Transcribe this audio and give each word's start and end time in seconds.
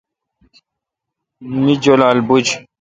می 1.63 1.73
جولال 1.83 2.17
بوُجھ۔ 2.27 2.51